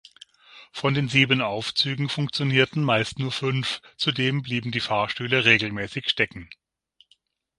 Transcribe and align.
Von 0.71 0.95
den 0.95 1.09
sieben 1.09 1.41
Aufzügen 1.43 2.09
funktionierten 2.09 2.83
meist 2.83 3.19
nur 3.19 3.31
fünf, 3.31 3.83
zudem 3.97 4.41
blieben 4.41 4.71
die 4.71 4.79
Fahrstühle 4.79 5.45
regelmäßig 5.45 6.09
stecken. 6.09 6.49